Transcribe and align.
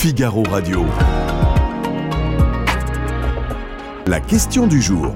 Figaro 0.00 0.42
Radio. 0.44 0.86
La 4.06 4.18
question 4.18 4.66
du 4.66 4.80
jour. 4.80 5.14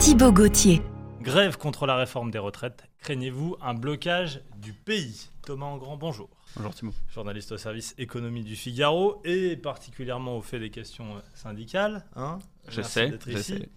Thibaut 0.00 0.32
Gauthier. 0.32 0.82
Grève 1.20 1.56
contre 1.56 1.86
la 1.86 1.94
réforme 1.94 2.32
des 2.32 2.40
retraites. 2.40 2.88
Craignez-vous 2.98 3.56
un 3.62 3.74
blocage 3.74 4.40
du 4.56 4.72
pays? 4.72 5.28
Thomas 5.46 5.66
Engrand, 5.66 5.96
bonjour. 5.96 6.28
Bonjour 6.56 6.74
Thibaut. 6.74 6.94
Journaliste 7.08 7.52
au 7.52 7.56
service 7.56 7.94
économie 7.98 8.42
du 8.42 8.56
Figaro 8.56 9.22
et 9.24 9.56
particulièrement 9.56 10.36
au 10.36 10.42
fait 10.42 10.58
des 10.58 10.70
questions 10.70 11.22
syndicales. 11.34 12.04
Hein 12.16 12.40
je 12.66 12.82
sais, 12.82 13.16
je 13.28 13.38
sais. 13.38 13.68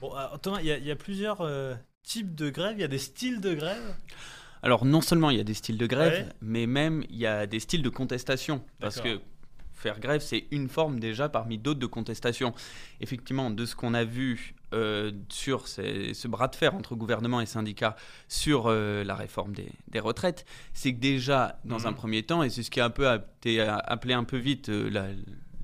Bon, 0.00 0.16
euh, 0.16 0.38
Thomas, 0.40 0.60
il 0.62 0.68
y, 0.68 0.90
a 0.90 0.96
plusieurs 0.96 1.42
euh, 1.42 1.74
types 2.02 2.34
de 2.34 2.48
grèves, 2.48 2.78
il 2.78 2.80
y 2.80 2.84
a 2.84 2.88
des 2.88 2.96
styles 2.96 3.42
de 3.42 3.52
grève 3.52 3.94
alors 4.66 4.84
non 4.84 5.00
seulement 5.00 5.30
il 5.30 5.36
y 5.36 5.40
a 5.40 5.44
des 5.44 5.54
styles 5.54 5.78
de 5.78 5.86
grève, 5.86 6.32
mais 6.40 6.66
même 6.66 7.04
il 7.08 7.16
y 7.16 7.26
a 7.26 7.46
des 7.46 7.60
styles 7.60 7.82
de 7.82 7.88
contestation. 7.88 8.62
Parce 8.80 9.00
que 9.00 9.20
faire 9.74 10.00
grève, 10.00 10.20
c'est 10.20 10.46
une 10.50 10.68
forme 10.68 10.98
déjà 10.98 11.28
parmi 11.28 11.56
d'autres 11.56 11.78
de 11.78 11.86
contestation. 11.86 12.52
Effectivement, 13.00 13.50
de 13.50 13.64
ce 13.64 13.76
qu'on 13.76 13.94
a 13.94 14.02
vu 14.02 14.56
euh, 14.74 15.12
sur 15.28 15.68
ce 15.68 16.26
bras 16.26 16.48
de 16.48 16.56
fer 16.56 16.74
entre 16.74 16.96
gouvernement 16.96 17.40
et 17.40 17.46
syndicats 17.46 17.94
sur 18.26 18.64
euh, 18.66 19.04
la 19.04 19.14
réforme 19.14 19.52
des, 19.52 20.00
retraites, 20.00 20.44
c'est 20.74 20.92
que 20.92 20.98
déjà, 20.98 21.60
dans 21.64 21.86
un 21.86 21.92
mhm. 21.92 21.96
premier 21.96 22.22
temps, 22.24 22.42
et 22.42 22.50
c'est 22.50 22.64
ce 22.64 22.70
qui 22.70 22.80
a 22.80 22.86
un 22.86 22.90
peu 22.90 23.06
été 23.14 23.60
appelé 23.60 24.14
un 24.14 24.24
peu 24.24 24.36
vite 24.36 24.68
euh, 24.68 24.90
la, 24.90 25.06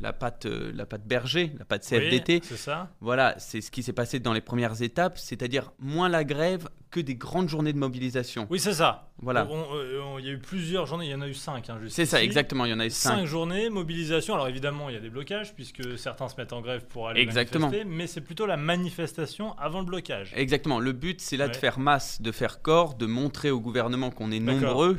la 0.00 0.12
pâte, 0.12 0.46
euh, 0.46 0.72
la 0.74 0.86
pâte 0.86 1.06
berger, 1.06 1.52
la 1.58 1.64
pâte 1.64 1.84
CFDT. 1.84 2.40
c'est 2.42 2.56
ça. 2.56 2.90
Voilà, 3.00 3.34
c'est 3.38 3.60
ce 3.60 3.70
qui 3.70 3.82
s'est 3.82 3.92
passé 3.92 4.18
dans 4.18 4.32
les 4.32 4.40
premières 4.40 4.82
étapes, 4.82 5.18
c'est-à-dire 5.18 5.72
moins 5.78 6.08
la 6.08 6.24
grève 6.24 6.68
que 6.90 7.00
des 7.00 7.14
grandes 7.14 7.48
journées 7.48 7.72
de 7.72 7.78
mobilisation. 7.78 8.46
Oui, 8.50 8.60
c'est 8.60 8.74
ça. 8.74 9.08
Voilà. 9.18 9.48
Il 10.18 10.24
y 10.24 10.28
a 10.28 10.32
eu 10.32 10.38
plusieurs 10.38 10.86
journées, 10.86 11.06
il 11.06 11.10
y 11.10 11.14
en 11.14 11.22
a 11.22 11.28
eu 11.28 11.34
cinq. 11.34 11.70
Hein, 11.70 11.78
c'est 11.88 12.04
ça, 12.04 12.22
exactement, 12.22 12.64
il 12.66 12.70
y 12.70 12.74
en 12.74 12.80
a 12.80 12.86
eu 12.86 12.90
cinq. 12.90 13.16
Cinq 13.16 13.24
journées, 13.24 13.70
mobilisation. 13.70 14.34
Alors 14.34 14.48
évidemment, 14.48 14.90
il 14.90 14.94
y 14.94 14.98
a 14.98 15.00
des 15.00 15.10
blocages 15.10 15.54
puisque 15.54 15.98
certains 15.98 16.28
se 16.28 16.36
mettent 16.36 16.52
en 16.52 16.60
grève 16.60 16.84
pour 16.86 17.08
aller 17.08 17.20
exactement. 17.20 17.66
manifester, 17.66 17.88
mais 17.88 18.06
c'est 18.06 18.20
plutôt 18.20 18.46
la 18.46 18.56
manifestation 18.56 19.56
avant 19.58 19.80
le 19.80 19.86
blocage. 19.86 20.32
Exactement. 20.36 20.80
Le 20.80 20.92
but, 20.92 21.20
c'est 21.20 21.36
là 21.36 21.48
de 21.48 21.56
faire 21.56 21.78
masse, 21.78 22.20
de 22.20 22.32
faire 22.32 22.60
corps, 22.60 22.94
de 22.94 23.06
montrer 23.06 23.50
au 23.50 23.60
gouvernement 23.60 24.10
qu'on 24.10 24.30
est 24.30 24.40
nombreux 24.40 24.98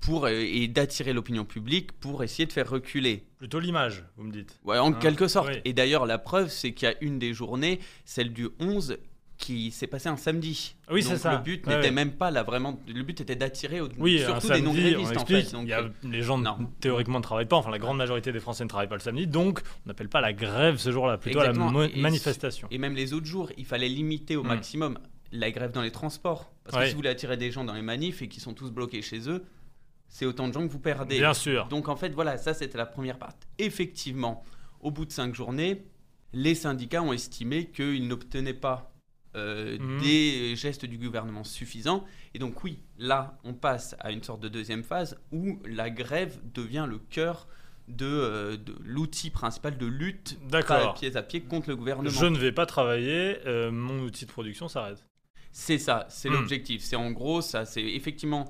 pour, 0.00 0.26
euh, 0.26 0.30
et 0.30 0.68
d'attirer 0.68 1.12
l'opinion 1.12 1.44
publique 1.44 1.92
pour 1.92 2.22
essayer 2.22 2.46
de 2.46 2.52
faire 2.52 2.68
reculer. 2.68 3.24
Plutôt 3.38 3.60
l'image, 3.60 4.04
vous 4.16 4.24
me 4.24 4.32
dites. 4.32 4.58
Ouais, 4.64 4.78
en 4.78 4.92
hein 4.92 4.98
quelque 5.00 5.28
sorte. 5.28 5.50
Et 5.64 5.72
d'ailleurs, 5.72 6.06
la 6.06 6.18
preuve, 6.18 6.48
c'est 6.48 6.72
qu'il 6.72 6.88
y 6.88 6.92
a 6.92 6.94
une 7.00 7.18
des 7.18 7.32
journées, 7.32 7.80
celle 8.04 8.32
du 8.32 8.48
11, 8.60 8.98
qui 9.38 9.70
s'est 9.70 9.86
passée 9.86 10.08
un 10.08 10.16
samedi. 10.16 10.74
Oui, 10.90 11.02
c'est 11.02 11.16
ça. 11.16 11.32
Le 11.32 11.38
but 11.38 11.66
n'était 11.66 11.92
même 11.92 12.12
pas 12.12 12.30
là, 12.30 12.42
vraiment. 12.42 12.78
Le 12.86 13.02
but 13.02 13.20
était 13.20 13.36
d'attirer 13.36 13.80
oui, 13.98 14.18
surtout 14.18 14.48
des 14.48 14.60
non-grévistes, 14.60 15.16
en 15.16 15.24
fait. 15.24 15.52
Donc, 15.52 15.70
euh, 15.70 15.88
les 16.02 16.22
gens, 16.22 16.42
théoriquement, 16.80 17.18
ne 17.18 17.22
travaillent 17.22 17.46
pas. 17.46 17.56
Enfin, 17.56 17.70
la 17.70 17.78
grande 17.78 17.96
majorité 17.96 18.32
des 18.32 18.40
Français 18.40 18.64
ne 18.64 18.68
travaillent 18.68 18.88
pas 18.88 18.96
le 18.96 19.00
samedi. 19.00 19.26
Donc, 19.26 19.60
on 19.86 19.88
n'appelle 19.88 20.08
pas 20.08 20.20
la 20.20 20.32
grève 20.32 20.78
ce 20.78 20.90
jour-là, 20.90 21.16
plutôt 21.16 21.40
la 21.40 21.52
manifestation. 21.52 22.68
Et 22.70 22.78
même 22.78 22.94
les 22.94 23.14
autres 23.14 23.26
jours, 23.26 23.50
il 23.56 23.64
fallait 23.64 23.88
limiter 23.88 24.36
au 24.36 24.42
hmm. 24.42 24.48
maximum 24.48 24.98
la 25.30 25.50
grève 25.50 25.70
dans 25.70 25.82
les 25.82 25.92
transports. 25.92 26.50
Parce 26.64 26.76
que 26.76 26.84
si 26.86 26.90
vous 26.92 26.98
voulez 26.98 27.10
attirer 27.10 27.36
des 27.36 27.50
gens 27.50 27.64
dans 27.64 27.74
les 27.74 27.82
manifs 27.82 28.22
et 28.22 28.28
qui 28.28 28.40
sont 28.40 28.54
tous 28.54 28.70
bloqués 28.70 29.02
chez 29.02 29.30
eux, 29.30 29.44
c'est 30.08 30.26
autant 30.26 30.48
de 30.48 30.52
gens 30.52 30.66
que 30.66 30.72
vous 30.72 30.78
perdez. 30.78 31.18
Bien 31.18 31.34
sûr. 31.34 31.66
Donc 31.68 31.88
en 31.88 31.96
fait, 31.96 32.10
voilà, 32.10 32.38
ça 32.38 32.54
c'était 32.54 32.78
la 32.78 32.86
première 32.86 33.18
partie. 33.18 33.46
Effectivement, 33.58 34.42
au 34.80 34.90
bout 34.90 35.04
de 35.04 35.12
cinq 35.12 35.34
journées, 35.34 35.84
les 36.32 36.54
syndicats 36.54 37.02
ont 37.02 37.12
estimé 37.12 37.66
qu'ils 37.70 38.08
n'obtenaient 38.08 38.54
pas 38.54 38.92
euh, 39.36 39.78
mhm. 39.78 40.00
des 40.00 40.56
gestes 40.56 40.86
du 40.86 40.98
gouvernement 40.98 41.44
suffisants. 41.44 42.04
Et 42.34 42.38
donc 42.38 42.64
oui, 42.64 42.78
là, 42.98 43.38
on 43.44 43.54
passe 43.54 43.94
à 44.00 44.10
une 44.10 44.22
sorte 44.22 44.40
de 44.40 44.48
deuxième 44.48 44.82
phase 44.82 45.18
où 45.32 45.60
la 45.64 45.90
grève 45.90 46.38
devient 46.54 46.86
le 46.88 46.98
cœur 46.98 47.46
de, 47.88 48.06
euh, 48.06 48.56
l'outil 48.84 49.30
principal 49.30 49.78
de 49.78 49.86
lutte 49.86 50.38
pied 50.96 51.16
à 51.16 51.22
pied 51.22 51.40
contre 51.42 51.68
le 51.68 51.76
gouvernement. 51.76 52.10
Je 52.10 52.26
ne 52.26 52.38
vais 52.38 52.52
pas 52.52 52.66
travailler, 52.66 53.38
euh, 53.46 53.70
mon 53.70 54.00
outil 54.00 54.26
de 54.26 54.30
production 54.30 54.68
s'arrête. 54.68 55.04
C'est 55.52 55.78
ça, 55.78 56.06
c'est 56.10 56.28
hmm. 56.28 56.34
l'objectif. 56.34 56.82
C'est 56.82 56.96
en 56.96 57.10
gros 57.10 57.40
ça, 57.40 57.64
c'est 57.64 57.82
effectivement 57.82 58.48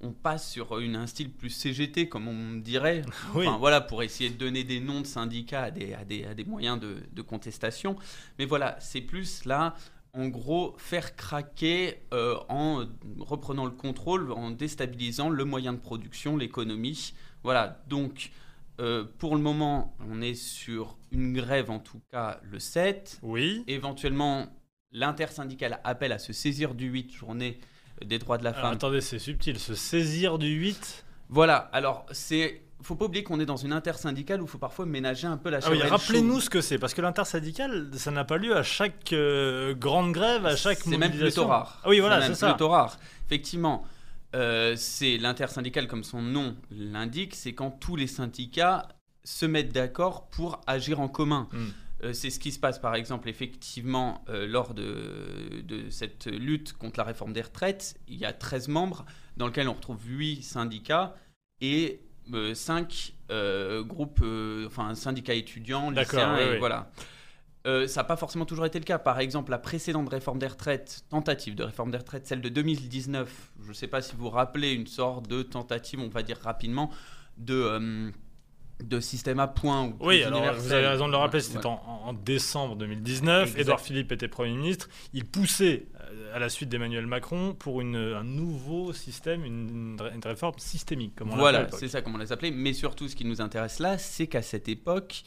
on 0.00 0.12
passe 0.12 0.50
sur 0.50 0.78
une, 0.78 0.96
un 0.96 1.06
style 1.06 1.30
plus 1.30 1.50
CGT, 1.50 2.08
comme 2.08 2.28
on 2.28 2.56
dirait. 2.56 3.02
Enfin, 3.34 3.58
voilà, 3.58 3.80
pour 3.80 4.02
essayer 4.02 4.30
de 4.30 4.36
donner 4.36 4.64
des 4.64 4.80
noms 4.80 5.00
de 5.00 5.06
syndicats 5.06 5.64
à 5.64 5.70
des, 5.70 5.94
à 5.94 6.04
des, 6.04 6.44
moyens 6.44 6.80
de, 6.80 7.22
contestation. 7.22 7.96
Mais 8.38 8.46
voilà, 8.46 8.76
c'est 8.80 9.02
plus 9.02 9.44
là, 9.44 9.74
en 10.14 10.28
gros, 10.28 10.74
faire 10.78 11.16
craquer 11.16 12.02
euh, 12.12 12.36
en 12.48 12.86
reprenant 13.18 13.66
le 13.66 13.72
contrôle, 13.72 14.32
en 14.32 14.50
déstabilisant 14.50 15.28
le 15.28 15.44
moyen 15.44 15.72
de 15.72 15.78
production, 15.78 16.36
l'économie. 16.36 17.14
Voilà, 17.42 17.82
donc. 17.88 18.30
Euh, 18.80 19.04
pour 19.18 19.36
le 19.36 19.42
moment, 19.42 19.94
on 20.08 20.22
est 20.22 20.32
sur 20.32 20.96
une 21.12 21.34
grève, 21.34 21.70
en 21.70 21.80
tout 21.80 22.00
cas 22.10 22.40
le 22.42 22.58
7. 22.58 23.18
Oui. 23.22 23.62
Éventuellement, 23.66 24.46
l'intersyndicale 24.90 25.80
appelle 25.84 26.12
à 26.12 26.18
se 26.18 26.32
saisir 26.32 26.74
du 26.74 26.86
8 26.86 27.12
journée 27.12 27.60
des 28.04 28.18
droits 28.18 28.38
de 28.38 28.44
la 28.44 28.52
femme. 28.52 28.72
attendez, 28.72 29.00
c'est 29.00 29.18
subtil, 29.18 29.58
se 29.58 29.74
saisir 29.74 30.38
du 30.38 30.48
8 30.48 31.04
Voilà, 31.28 31.56
alors 31.72 32.06
c'est 32.12 32.62
faut 32.82 32.94
pas 32.94 33.04
oublier 33.04 33.22
qu'on 33.22 33.40
est 33.40 33.46
dans 33.46 33.56
une 33.56 33.72
intersyndicale 33.72 34.40
où 34.40 34.44
il 34.44 34.48
faut 34.48 34.58
parfois 34.58 34.86
ménager 34.86 35.26
un 35.26 35.36
peu 35.36 35.50
la 35.50 35.58
ah 35.62 35.70
oui, 35.70 35.82
Rappelez-nous 35.82 36.40
ce 36.40 36.50
que 36.50 36.60
c'est, 36.60 36.78
parce 36.78 36.94
que 36.94 37.02
l'intersyndicale, 37.02 37.90
ça 37.94 38.10
n'a 38.10 38.24
pas 38.24 38.38
lieu 38.38 38.56
à 38.56 38.62
chaque 38.62 39.12
euh, 39.12 39.74
grande 39.74 40.12
grève, 40.12 40.46
à 40.46 40.56
chaque 40.56 40.86
mobilisation. 40.86 40.90
C'est 40.90 41.18
même 41.18 41.26
plutôt 41.26 41.46
rare. 41.46 41.80
Ah 41.84 41.88
oui, 41.88 42.00
voilà, 42.00 42.22
c'est 42.22 42.34
ça. 42.34 42.50
Plutôt 42.50 42.68
rare. 42.68 42.98
Effectivement, 43.26 43.84
euh, 44.34 44.74
c'est 44.76 45.18
l'intersyndicale, 45.18 45.88
comme 45.88 46.04
son 46.04 46.22
nom 46.22 46.56
l'indique, 46.70 47.34
c'est 47.34 47.52
quand 47.52 47.70
tous 47.70 47.96
les 47.96 48.06
syndicats 48.06 48.88
se 49.24 49.44
mettent 49.46 49.72
d'accord 49.72 50.28
pour 50.28 50.60
agir 50.66 51.00
en 51.00 51.08
commun. 51.08 51.48
Hmm. 51.52 51.68
Euh, 52.02 52.12
c'est 52.12 52.30
ce 52.30 52.38
qui 52.38 52.52
se 52.52 52.58
passe 52.58 52.78
par 52.78 52.94
exemple 52.94 53.28
effectivement 53.28 54.24
euh, 54.28 54.46
lors 54.46 54.74
de, 54.74 55.62
cette 55.90 56.26
lutte 56.26 56.72
contre 56.72 56.98
la 56.98 57.04
réforme 57.04 57.32
des 57.32 57.42
retraites. 57.42 57.98
Il 58.08 58.16
y 58.16 58.24
a 58.24 58.32
13 58.32 58.68
membres 58.68 59.04
dans 59.36 59.46
lesquels 59.46 59.68
on 59.68 59.74
retrouve 59.74 59.98
8 60.06 60.42
syndicats 60.42 61.14
et 61.60 62.00
5 62.54 63.14
euh, 63.30 63.82
groupes, 63.82 64.22
enfin 64.66 64.94
syndicats 64.94 65.34
étudiants, 65.34 65.90
lycéens, 65.90 66.38
et 66.38 66.58
voilà. 66.58 66.90
ça 67.64 68.00
n'a 68.00 68.04
pas 68.04 68.16
forcément 68.16 68.46
toujours 68.46 68.66
été 68.66 68.78
le 68.78 68.84
cas. 68.84 68.98
Par 68.98 69.18
exemple, 69.18 69.50
la 69.50 69.58
précédente 69.58 70.08
réforme 70.08 70.38
des 70.38 70.46
retraites, 70.46 71.04
tentative 71.10 71.54
de 71.54 71.64
réforme 71.64 71.90
des 71.90 71.98
retraites, 71.98 72.26
celle 72.26 72.40
de 72.40 72.48
2019, 72.48 73.52
je 73.62 73.68
ne 73.68 73.72
sais 73.74 73.88
pas 73.88 74.00
si 74.00 74.14
vous 74.14 74.24
vous 74.24 74.30
rappelez, 74.30 74.72
une 74.72 74.86
sorte 74.86 75.28
de 75.28 75.42
tentative, 75.42 76.00
on 76.00 76.08
va 76.08 76.22
dire 76.22 76.38
rapidement, 76.40 76.90
de 77.36 78.12
de 78.82 79.00
système 79.00 79.40
à 79.40 79.46
point. 79.46 79.92
oui, 80.00 80.22
alors 80.22 80.54
vous 80.54 80.72
avez 80.72 80.86
raison 80.86 81.06
de 81.06 81.12
le 81.12 81.18
rappeler, 81.18 81.40
c'était 81.40 81.66
en, 81.66 82.12
décembre 82.12 82.76
2019. 82.76 83.58
Édouard 83.58 83.80
Philippe 83.80 84.12
était 84.12 84.28
Premier 84.28 84.54
ministre. 84.54 84.88
Il 85.12 85.24
poussait 85.24 85.86
euh, 86.10 86.34
à 86.34 86.38
la 86.38 86.48
suite 86.48 86.68
d'Emmanuel 86.68 87.06
Macron 87.06 87.54
pour 87.54 87.80
une, 87.80 87.96
un 87.96 88.24
nouveau 88.24 88.92
système, 88.92 89.44
une, 89.44 89.96
réforme 90.24 90.58
systémique, 90.58 91.14
comme 91.14 91.32
on 91.32 91.36
Voilà, 91.36 91.68
c'est 91.72 91.88
ça 91.88 92.02
comme 92.02 92.14
on 92.14 92.18
l'a 92.18 92.30
appelé. 92.30 92.50
Mais 92.50 92.72
surtout, 92.72 93.08
ce 93.08 93.16
qui 93.16 93.24
nous 93.24 93.40
intéresse 93.40 93.78
là, 93.78 93.98
c'est 93.98 94.26
qu'à 94.26 94.42
cette 94.42 94.68
époque, 94.68 95.22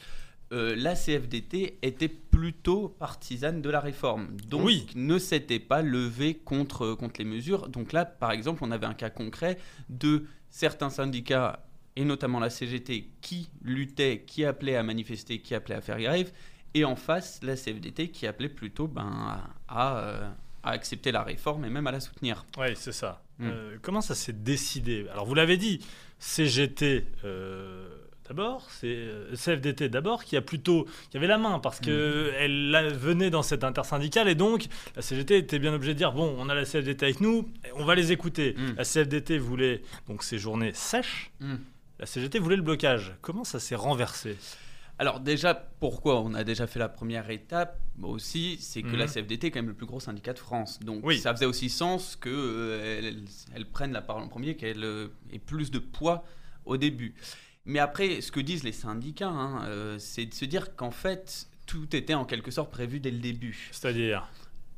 euh, 0.52 0.74
la 0.76 0.94
CFDT 0.94 1.78
était 1.82 2.08
plutôt 2.08 2.88
partisane 2.88 3.62
de 3.62 3.70
la 3.70 3.80
réforme. 3.80 4.36
Donc 4.48 4.70
ne 4.94 5.18
s'était 5.18 5.58
pas 5.58 5.82
levée 5.82 6.34
contre, 6.34 6.94
contre 6.94 7.14
les 7.18 7.24
mesures. 7.24 7.68
Donc 7.68 7.92
là, 7.92 8.04
par 8.04 8.30
exemple, 8.30 8.62
on 8.62 8.70
avait 8.70 8.86
un 8.86 8.94
cas 8.94 9.10
concret 9.10 9.58
de 9.88 10.26
certains 10.50 10.90
syndicats 10.90 11.64
et 11.96 12.04
notamment 12.04 12.40
la 12.40 12.50
CGT, 12.50 13.08
qui 13.20 13.48
luttait, 13.62 14.24
qui 14.26 14.44
appelait 14.44 14.76
à 14.76 14.82
manifester, 14.82 15.38
qui 15.40 15.54
appelait 15.54 15.76
à 15.76 15.80
faire 15.80 15.98
grève, 15.98 16.32
et 16.74 16.84
en 16.84 16.96
face, 16.96 17.40
la 17.42 17.56
CFDT, 17.56 18.08
qui 18.08 18.26
appelait 18.26 18.48
plutôt 18.48 18.88
ben, 18.88 19.40
à, 19.68 19.98
euh, 19.98 20.28
accepter 20.64 21.12
la 21.12 21.22
réforme 21.22 21.64
et 21.64 21.70
même 21.70 21.86
à 21.86 21.92
la 21.92 22.00
soutenir. 22.00 22.44
Oui, 22.58 22.68
c'est 22.74 22.92
ça. 22.92 23.22
Hmm. 23.38 23.48
Euh, 23.48 23.76
comment 23.80 24.00
ça 24.00 24.14
s'est 24.14 24.32
décidé? 24.32 25.06
Alors, 25.12 25.24
vous 25.24 25.34
l'avez 25.34 25.56
dit, 25.56 25.80
CGT... 26.18 27.06
Euh, 27.24 27.88
d'abord, 28.26 28.66
c'est 28.70 29.06
CFDT 29.34 29.90
d'abord 29.90 30.24
qui 30.24 30.36
a 30.36 30.40
plutôt 30.40 30.86
qui 31.10 31.18
avait 31.18 31.26
la 31.26 31.36
main 31.36 31.58
parce 31.58 31.78
que 31.78 32.30
hmm. 32.30 32.34
elle 32.38 32.94
venait 32.94 33.28
dans 33.28 33.42
cette 33.42 33.64
intersyndicale 33.64 34.28
et 34.28 34.34
donc 34.34 34.64
la 34.96 35.02
CGT 35.02 35.36
était 35.36 35.58
bien 35.58 35.74
obligée 35.74 35.92
de 35.92 35.98
dire 35.98 36.12
bon 36.12 36.34
on 36.38 36.48
a 36.48 36.54
la 36.54 36.64
CFDT 36.64 37.04
avec 37.04 37.20
nous 37.20 37.46
on 37.74 37.84
va 37.84 37.94
les 37.94 38.12
écouter. 38.12 38.54
Hmm. 38.56 38.76
La 38.78 38.84
CFDT 38.84 39.36
voulait 39.36 39.82
donc 40.08 40.22
ces 40.22 40.38
journées 40.38 40.72
sèches 40.72 41.32
la 41.98 42.06
CGT 42.06 42.38
voulait 42.38 42.56
le 42.56 42.62
blocage. 42.62 43.14
Comment 43.20 43.44
ça 43.44 43.60
s'est 43.60 43.74
renversé? 43.74 44.36
Alors 44.98 45.20
déjà, 45.20 45.54
pourquoi 45.54 46.20
On 46.20 46.34
a 46.34 46.44
déjà 46.44 46.66
fait 46.66 46.78
la 46.78 46.88
première 46.88 47.30
étape? 47.30 47.80
Aussi, 48.02 48.58
c'est 48.60 48.82
que 48.82 48.96
la 48.96 49.06
mhm. 49.06 49.12
CFDT 49.12 49.46
est 49.46 49.50
quand 49.50 49.58
même 49.60 49.68
le 49.68 49.74
plus 49.74 49.86
gros 49.86 50.00
syndicat 50.00 50.32
de 50.32 50.38
France. 50.38 50.80
Donc 50.80 51.10
ça 51.14 51.32
faisait 51.32 51.46
aussi 51.46 51.68
sens 51.68 52.16
qu'elle 52.16 52.32
euh, 52.34 53.12
elle 53.54 53.66
prenne 53.66 53.92
la 53.92 54.02
parole 54.02 54.22
en 54.22 54.28
premier, 54.28 54.56
qu'elle 54.56 54.84
euh, 54.84 55.08
ait 55.32 55.38
plus 55.38 55.70
de 55.70 55.78
poids 55.78 56.24
au 56.64 56.76
début. 56.76 57.14
Mais 57.66 57.78
après, 57.78 58.20
ce 58.20 58.30
que 58.30 58.40
disent 58.40 58.64
les 58.64 58.72
syndicats, 58.72 59.28
hein, 59.28 59.64
euh, 59.66 59.98
c'est 59.98 60.26
de 60.26 60.34
se 60.34 60.44
dire 60.44 60.76
qu'en 60.76 60.90
fait, 60.90 61.48
tout 61.66 61.94
était 61.96 62.14
en 62.14 62.24
quelque 62.24 62.50
sorte 62.50 62.70
prévu 62.70 63.00
dès 63.00 63.10
le 63.10 63.18
début. 63.18 63.68
C'est-à-dire? 63.72 64.28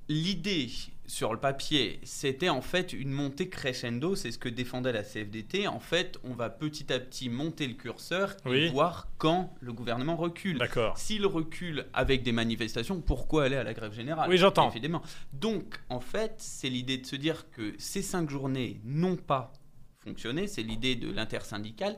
L'idée, 0.08 0.70
sur 1.06 1.32
le 1.32 1.40
papier, 1.40 2.00
c'était 2.02 2.48
en 2.48 2.60
fait 2.60 2.92
une 2.92 3.10
montée 3.10 3.48
crescendo, 3.48 4.14
c'est 4.14 4.30
ce 4.30 4.38
que 4.38 4.48
défendait 4.48 4.92
la 4.92 5.02
CFDT. 5.02 5.68
En 5.68 5.80
fait, 5.80 6.18
on 6.24 6.34
va 6.34 6.50
petit 6.50 6.92
à 6.92 6.98
petit 6.98 7.28
monter 7.28 7.66
le 7.66 7.74
curseur 7.74 8.36
et 8.46 8.68
voir 8.68 9.08
quand 9.18 9.54
le 9.60 9.72
gouvernement 9.72 10.16
recule. 10.16 10.58
D'accord. 10.58 10.98
S'il 10.98 11.26
recule 11.26 11.86
avec 11.92 12.22
des 12.22 12.32
manifestations, 12.32 13.00
pourquoi 13.00 13.44
aller 13.44 13.56
à 13.56 13.64
la 13.64 13.74
grève 13.74 13.92
générale? 13.92 14.28
Oui, 14.28 14.38
j'entends. 14.38 14.70
Évidemment. 14.70 15.02
Donc, 15.32 15.80
en 15.88 16.00
fait, 16.00 16.34
c'est 16.38 16.68
l'idée 16.68 16.98
de 16.98 17.06
se 17.06 17.16
dire 17.16 17.50
que 17.50 17.74
ces 17.78 18.02
cinq 18.02 18.30
journées 18.30 18.80
n'ont 18.84 19.16
pas 19.16 19.52
fonctionné, 19.98 20.46
c'est 20.46 20.62
l'idée 20.62 20.94
de 20.94 21.10
l'intersyndicale 21.10 21.96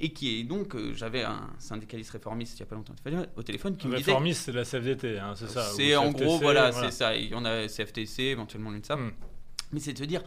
et 0.00 0.12
qui 0.12 0.40
est 0.40 0.44
donc, 0.44 0.74
euh, 0.74 0.94
j'avais 0.94 1.22
un 1.22 1.50
syndicaliste 1.58 2.10
réformiste 2.10 2.58
il 2.58 2.62
n'y 2.62 2.66
a 2.66 2.70
pas 2.70 2.74
longtemps 2.74 2.94
au 3.36 3.42
téléphone 3.42 3.76
qui 3.76 3.86
me 3.86 3.96
disait... 3.96 4.12
Réformiste, 4.12 4.44
c'est 4.46 4.52
la 4.52 4.64
CFDT, 4.64 5.18
hein, 5.18 5.34
c'est 5.36 5.48
ça 5.48 5.62
C'est 5.62 5.94
en 5.94 6.10
gros, 6.10 6.38
voilà, 6.38 6.72
c'est 6.72 6.90
ça. 6.90 7.14
Il 7.14 7.28
y 7.28 7.34
en 7.34 7.44
a 7.44 7.68
CFTC, 7.68 8.22
éventuellement 8.22 8.70
l'UNSA. 8.70 8.96
Hmm. 8.96 9.12
Mais 9.72 9.80
c'est 9.80 9.92
de 9.92 9.98
se 9.98 10.04
dire, 10.04 10.22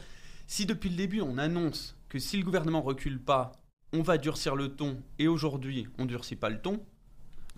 si 0.47 0.65
depuis 0.65 0.89
le 0.89 0.95
début 0.95 1.21
on 1.21 1.37
annonce 1.37 1.97
que 2.07 2.19
si 2.19 2.37
le 2.37 2.43
gouvernement 2.43 2.81
recule 2.81 3.19
pas, 3.19 3.51
on 3.91 4.01
va 4.01 4.17
durcir 4.17 4.55
le 4.55 4.69
ton, 4.69 5.01
et 5.17 5.27
aujourd'hui 5.27 5.87
on 5.97 6.05
durcit 6.05 6.35
pas 6.35 6.49
le 6.49 6.61
ton, 6.61 6.79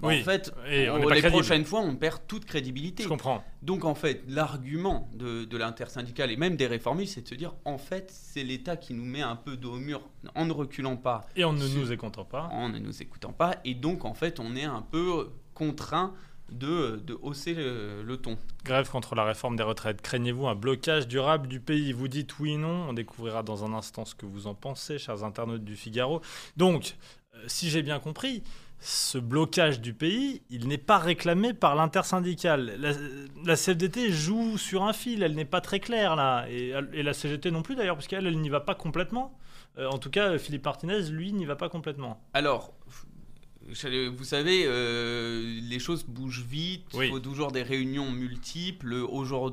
en 0.01 0.09
fait, 0.23 0.51
et 0.69 0.87
les 0.87 1.29
prochaines 1.29 1.65
fois, 1.65 1.79
on 1.79 1.95
perd 1.95 2.21
toute 2.27 2.45
crédibilité. 2.45 3.03
Je 3.03 3.07
comprends. 3.07 3.43
Donc, 3.61 3.85
en 3.85 3.95
fait, 3.95 4.23
l'argument 4.27 5.09
de, 5.13 5.45
de 5.45 5.57
l'intersyndicale 5.57 6.31
et 6.31 6.37
même 6.37 6.55
des 6.55 6.67
réformistes, 6.67 7.15
c'est 7.15 7.21
de 7.21 7.27
se 7.27 7.35
dire, 7.35 7.53
en 7.65 7.77
fait, 7.77 8.11
c'est 8.11 8.43
l'État 8.43 8.77
qui 8.77 8.93
nous 8.93 9.05
met 9.05 9.21
un 9.21 9.35
peu 9.35 9.57
dos 9.57 9.73
au 9.73 9.79
mur 9.79 10.01
en 10.35 10.45
ne 10.45 10.51
reculant 10.51 10.97
pas. 10.97 11.25
Et 11.35 11.43
en 11.43 11.53
ne 11.53 11.67
nous 11.67 11.91
écoutant 11.91 12.25
pas. 12.25 12.49
En 12.51 12.69
ne 12.69 12.79
nous 12.79 13.01
écoutant 13.01 13.31
pas. 13.31 13.55
Et 13.63 13.73
donc, 13.73 14.05
en 14.05 14.13
fait, 14.13 14.39
on 14.39 14.55
est 14.55 14.65
un 14.65 14.81
peu 14.81 15.31
contraint 15.53 16.13
de, 16.51 17.01
de 17.03 17.17
hausser 17.23 17.53
le, 17.55 18.03
le, 18.03 18.17
ton. 18.17 18.37
Grève 18.63 18.89
contre 18.89 19.15
la 19.15 19.23
réforme 19.23 19.55
des 19.55 19.63
retraites. 19.63 20.01
Craignez-vous 20.01 20.45
un 20.45 20.55
blocage 20.55 21.07
durable 21.07 21.47
du 21.47 21.59
pays? 21.59 21.91
Vous 21.91 22.07
dites 22.07 22.37
oui, 22.39 22.57
non. 22.57 22.89
On 22.89 22.93
découvrira 22.93 23.41
dans 23.41 23.63
un 23.65 23.73
instant 23.73 24.05
ce 24.05 24.13
que 24.13 24.27
vous 24.27 24.45
en 24.45 24.53
pensez, 24.53 24.99
chers 24.99 25.23
internautes 25.23 25.63
du 25.63 25.75
Figaro. 25.75 26.21
Donc, 26.55 26.97
euh, 27.33 27.43
si 27.47 27.71
j'ai 27.71 27.81
bien 27.81 27.99
compris, 27.99 28.43
ce 28.79 29.17
blocage 29.17 29.81
du 29.81 29.93
pays, 29.93 30.41
il 30.49 30.67
n'est 30.67 30.77
pas 30.77 30.97
réclamé 30.97 31.53
par 31.53 31.75
l'intersyndicale. 31.75 32.77
La, 33.43 33.55
CFDT 33.55 34.11
joue 34.11 34.57
sur 34.57 34.83
un 34.83 34.93
fil, 34.93 35.23
elle 35.23 35.33
n'est 35.33 35.45
pas 35.45 35.61
très 35.61 35.79
claire 35.79 36.15
là, 36.15 36.45
et, 36.49 36.73
la 37.01 37.13
CGT 37.13 37.51
non 37.51 37.61
plus 37.61 37.75
d'ailleurs, 37.75 37.95
puisqu'elle, 37.95 38.27
elle, 38.27 38.39
n'y 38.39 38.49
va 38.49 38.59
pas 38.59 38.75
complètement. 38.75 39.37
Euh, 39.77 39.87
en 39.89 39.97
tout 39.97 40.09
cas, 40.09 40.37
Philippe 40.37 40.65
Martinez, 40.65 41.09
lui, 41.09 41.33
n'y 41.33 41.45
va 41.45 41.55
pas 41.55 41.69
complètement. 41.69 42.21
Alors, 42.33 42.73
vous 43.67 44.23
savez, 44.23 44.63
euh, 44.67 45.59
les 45.63 45.79
choses 45.79 46.05
bougent 46.05 46.45
vite, 46.47 46.85
il 46.93 47.09
faut 47.09 47.19
toujours 47.19 47.51
des 47.51 47.63
réunions 47.63 48.11
multiples. 48.11 49.07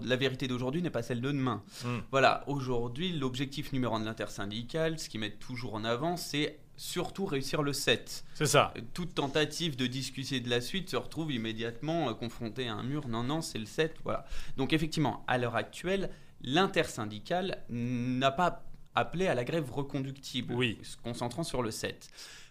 La 0.04 0.16
vérité 0.16 0.48
d'aujourd'hui 0.48 0.82
n'est 0.82 0.90
pas 0.90 1.02
celle 1.02 1.20
de 1.20 1.30
demain. 1.32 1.62
Hmm. 1.84 2.00
Voilà, 2.10 2.44
aujourd'hui, 2.46 3.12
l'objectif 3.12 3.72
numéro 3.72 3.94
un 3.94 4.00
de 4.00 4.04
l'intersyndicale, 4.04 4.98
ce 4.98 5.08
qu'ils 5.08 5.20
mettent 5.20 5.38
toujours 5.38 5.74
en 5.74 5.84
avant, 5.84 6.16
c'est 6.16 6.58
surtout 6.82 7.26
réussir 7.26 7.62
le 7.62 7.72
7. 7.72 8.24
C'est 8.34 8.46
ça. 8.46 8.74
Euh, 8.76 8.80
toute 8.92 9.14
tentative 9.14 9.76
de 9.76 9.86
discuter 9.86 10.40
de 10.40 10.50
la 10.50 10.60
suite 10.60 10.90
se 10.90 10.96
retrouve 10.96 11.30
immédiatement 11.30 12.08
euh, 12.08 12.14
confrontée 12.14 12.66
à 12.66 12.74
un 12.74 12.82
mur. 12.82 13.06
Non, 13.06 13.22
non, 13.22 13.40
c'est 13.40 13.60
le 13.60 13.66
7. 13.66 13.98
Voilà. 14.02 14.26
Donc 14.56 14.72
effectivement, 14.72 15.24
à 15.28 15.38
l'heure 15.38 15.54
actuelle, 15.54 16.10
l'intersyndicale 16.42 17.62
n'a 17.68 18.32
pas 18.32 18.64
appelé 18.96 19.28
à 19.28 19.34
la 19.36 19.44
grève 19.44 19.70
reconductible, 19.70 20.54
oui. 20.54 20.76
se 20.82 20.96
concentrant 20.96 21.44
sur 21.44 21.62
le 21.62 21.70
7. 21.70 22.08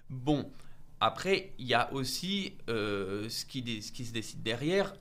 Bon, 0.10 0.50
après, 1.04 1.52
il 1.58 1.66
y 1.66 1.74
a 1.74 1.92
aussi 1.94 2.54
euh, 2.70 3.28
ce, 3.28 3.44
qui, 3.44 3.82
ce, 3.82 3.92
qui, 3.92 4.06
se 4.06 4.14
décide 4.14 4.44
derrière. 4.44 4.94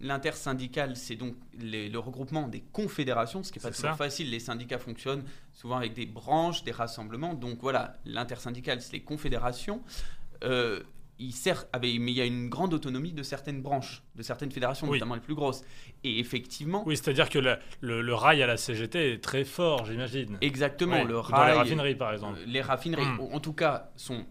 L'intersyndicale, 0.00 0.96
c'est 0.96 1.14
donc 1.14 1.34
le 1.60 1.94
regroupement 1.98 2.48
des 2.48 2.62
confédérations, 2.72 3.42
ce 3.42 3.52
qui 3.52 3.58
n'est 3.58 3.62
pas 3.62 3.70
toujours 3.70 3.96
facile. 3.96 4.30
Les 4.30 4.40
syndicats 4.40 4.78
fonctionnent 4.78 5.24
souvent 5.52 5.76
avec 5.76 5.92
des 5.92 6.06
branches, 6.06 6.64
des 6.64 6.72
rassemblements. 6.72 7.34
Donc 7.34 7.58
voilà, 7.60 7.98
l'intersyndicale, 8.06 8.80
c'est 8.80 8.94
les 8.94 9.02
confédérations. 9.02 9.82
Euh, 10.42 10.80
il 11.18 11.32
sert, 11.32 11.66
mais 11.80 11.92
il 11.92 12.10
y 12.10 12.22
a 12.22 12.24
une 12.24 12.48
grande 12.48 12.72
autonomie 12.72 13.12
de 13.12 13.22
certaines 13.22 13.60
branches, 13.60 14.02
de 14.16 14.22
certaines 14.22 14.50
fédérations, 14.50 14.86
notamment 14.86 15.16
les 15.16 15.20
plus 15.20 15.34
grosses. 15.34 15.64
Et 16.02 16.18
effectivement. 16.18 16.82
Oui, 16.86 16.96
c'est-à-dire 16.96 17.28
que 17.28 17.38
le, 17.38 17.58
le, 17.82 18.14
rail 18.14 18.42
à 18.42 18.46
la 18.46 18.56
CGT 18.56 19.12
est 19.12 19.22
très 19.22 19.44
fort, 19.44 19.84
j'imagine. 19.84 20.38
Exactement, 20.40 21.04
le 21.04 21.18
rail. 21.18 21.52
les 21.52 21.58
raffineries, 21.58 21.94
par 21.94 22.14
exemple. 22.14 22.38
Les 22.46 22.62
raffineries, 22.62 23.04
hmm. 23.04 23.34
en 23.34 23.38
tout 23.38 23.52
cas, 23.52 23.90
sont 23.96 24.24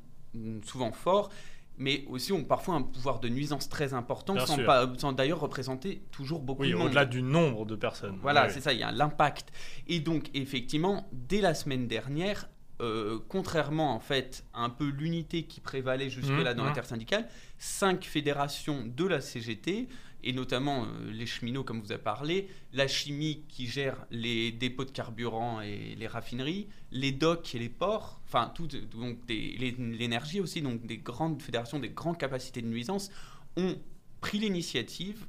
souvent 0.64 0.92
forts, 0.92 1.30
mais 1.78 2.06
aussi 2.10 2.32
ont 2.32 2.44
parfois 2.44 2.76
un 2.76 2.82
pouvoir 2.82 3.20
de 3.20 3.30
nuisance 3.30 3.70
très 3.70 3.94
important, 3.94 4.36
sans, 4.46 5.14
d'ailleurs 5.14 5.40
représenter 5.40 6.04
toujours 6.12 6.42
beaucoup 6.42 6.66
de 6.66 6.74
monde. 6.74 6.88
au-delà 6.88 7.06
du 7.06 7.22
nombre 7.22 7.66
de 7.66 7.76
personnes. 7.76 8.18
Voilà, 8.22 8.50
c'est 8.50 8.62
ça, 8.62 8.74
il 8.74 8.80
y 8.80 8.84
a 8.84 8.92
l'impact. 8.92 9.52
Et 9.88 10.00
donc, 10.00 10.30
effectivement, 10.34 11.08
dès 11.12 11.42
la 11.42 11.54
semaine 11.54 11.88
dernière, 11.88 12.48
euh, 12.82 13.20
contrairement 13.30 13.94
en 13.94 14.00
fait 14.00 14.44
à 14.54 14.64
un 14.64 14.70
peu 14.72 14.88
l'unité 14.88 15.44
qui 15.44 15.60
prévalait 15.60 16.10
jusque-là 16.10 16.54
mmh, 16.54 16.58
dans 16.58 16.64
mmh. 16.64 16.68
l'intersyndicale, 16.68 17.28
cinq 17.60 18.06
fédérations 18.06 18.84
de 18.88 19.06
la 19.06 19.22
CGT 19.22 19.88
et 20.24 20.34
notamment 20.34 20.84
euh, 20.84 21.12
les 21.12 21.26
cheminots, 21.26 21.64
comme 21.64 21.82
vous 21.82 21.92
avez 21.92 22.02
parlé, 22.02 22.50
la 22.74 22.88
chimie 22.88 23.44
qui 23.48 23.68
gère 23.68 24.06
les 24.12 24.52
dépôts 24.52 24.86
de 24.86 24.92
carburant 24.92 25.62
et 25.62 25.96
les 25.96 26.08
raffineries, 26.08 26.68
les 26.92 27.12
docks 27.12 27.56
et 27.56 27.60
les 27.60 27.70
ports, 27.70 28.22
enfin, 28.26 28.52
tout, 28.54 28.68
donc 28.68 29.18
l'énergie 29.28 30.40
aussi, 30.40 30.62
donc 30.62 30.86
des 30.86 30.98
grandes 30.98 31.42
fédérations, 31.42 31.80
des 31.80 31.90
grandes 31.90 32.18
capacités 32.18 32.62
de 32.62 32.68
nuisance, 32.68 33.12
ont 33.58 33.76
pris 34.22 34.40
l'initiative 34.40 35.26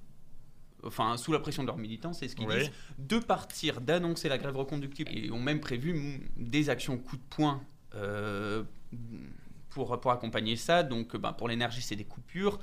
enfin 0.85 1.17
sous 1.17 1.33
la 1.33 1.39
pression 1.39 1.63
de 1.63 1.69
leurs 1.69 1.79
militants, 1.79 2.13
c'est 2.13 2.29
ce 2.29 2.37
qu'ils 2.37 2.49
disent, 2.49 2.71
de 2.99 3.19
partir, 3.19 3.81
d'annoncer 3.81 4.29
la 4.29 4.39
grève 4.39 4.57
reconductible 4.57 5.11
et 5.13 5.31
ont 5.31 5.41
même 5.41 5.61
prévu 5.61 6.21
des 6.37 6.71
actions 6.71 6.99
coup 6.99 7.17
de 7.17 7.23
poing 7.31 7.63
euh, 7.95 8.65
pour, 9.71 10.01
pour 10.01 10.11
accompagner 10.11 10.57
ça. 10.57 10.83
Donc 10.83 11.17
ben, 11.17 11.33
pour 11.33 11.49
l'énergie, 11.49 11.83
c'est 11.83 11.97
des 11.97 12.05
coupures. 12.05 12.59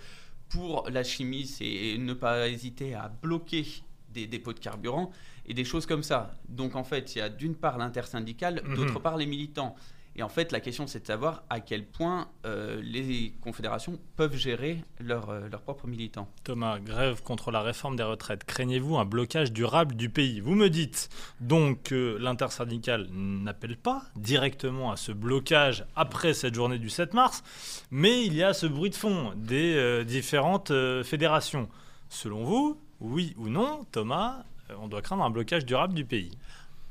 Pour 0.49 0.89
la 0.89 1.03
chimie, 1.03 1.45
c'est 1.45 1.95
ne 1.97 2.13
pas 2.13 2.49
hésiter 2.49 2.95
à 2.95 3.07
bloquer 3.07 3.65
des 4.13 4.27
dépôts 4.27 4.53
de 4.53 4.59
carburant 4.59 5.11
et 5.45 5.53
des 5.53 5.63
choses 5.63 5.85
comme 5.85 6.03
ça. 6.03 6.35
Donc 6.47 6.75
en 6.75 6.83
fait, 6.83 7.15
il 7.15 7.19
y 7.19 7.21
a 7.21 7.29
d'une 7.29 7.55
part 7.55 7.77
l'intersyndicale, 7.77 8.61
mhm. 8.65 8.75
d'autre 8.75 8.99
part 8.99 9.17
les 9.17 9.25
militants. 9.25 9.75
Et 10.15 10.23
en 10.23 10.29
fait, 10.29 10.51
la 10.51 10.59
question, 10.59 10.85
c'est 10.87 10.99
de 10.99 11.05
savoir 11.05 11.43
à 11.49 11.59
quel 11.59 11.85
point 11.85 12.27
euh, 12.45 12.81
les 12.83 13.33
confédérations 13.41 13.99
peuvent 14.17 14.35
gérer 14.35 14.83
euh, 15.01 15.47
leurs 15.49 15.61
propres 15.61 15.87
militants. 15.87 16.27
Thomas, 16.43 16.79
grève 16.79 17.23
contre 17.23 17.51
la 17.51 17.61
réforme 17.61 17.95
des 17.95 18.03
retraites. 18.03 18.43
Craignez-vous 18.43 18.97
un 18.97 19.05
blocage 19.05 19.53
durable 19.53 19.95
du 19.95 20.09
pays? 20.09 20.41
Vous 20.41 20.55
me 20.55 20.69
dites 20.69 21.09
donc 21.39 21.83
que 21.83 22.17
l'intersyndicale 22.19 23.07
n'appelle 23.11 23.77
pas 23.77 24.03
directement 24.15 24.91
à 24.91 24.97
ce 24.97 25.11
blocage 25.11 25.85
après 25.95 26.33
cette 26.33 26.55
journée 26.55 26.79
du 26.79 26.89
7 26.89 27.13
mars, 27.13 27.43
mais 27.91 28.25
il 28.25 28.33
y 28.33 28.43
a 28.43 28.53
ce 28.53 28.65
bruit 28.65 28.89
de 28.89 28.95
fond 28.95 29.33
des 29.35 29.75
euh, 29.75 30.03
différentes 30.03 30.73
fédérations. 31.03 31.69
Selon 32.09 32.43
vous, 32.43 32.81
oui 32.99 33.33
ou 33.37 33.47
non, 33.47 33.85
Thomas, 33.91 34.43
on 34.81 34.87
doit 34.87 35.01
craindre 35.01 35.23
un 35.23 35.29
blocage 35.29 35.65
durable 35.65 35.93
du 35.93 36.03
pays 36.03 36.31